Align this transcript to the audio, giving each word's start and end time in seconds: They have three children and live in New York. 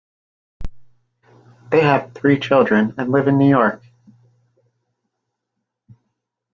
They 1.69 1.81
have 1.81 2.15
three 2.15 2.39
children 2.39 2.95
and 2.97 3.11
live 3.11 3.27
in 3.27 3.37
New 3.37 3.47
York. 3.47 3.83